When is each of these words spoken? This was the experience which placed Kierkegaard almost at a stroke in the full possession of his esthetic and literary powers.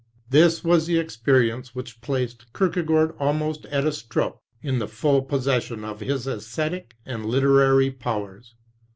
This 0.31 0.63
was 0.63 0.87
the 0.87 0.97
experience 0.97 1.75
which 1.75 2.01
placed 2.01 2.51
Kierkegaard 2.53 3.13
almost 3.19 3.65
at 3.65 3.85
a 3.85 3.91
stroke 3.91 4.41
in 4.63 4.79
the 4.79 4.87
full 4.87 5.21
possession 5.21 5.85
of 5.85 5.99
his 5.99 6.25
esthetic 6.27 6.95
and 7.05 7.23
literary 7.23 7.91
powers. 7.91 8.55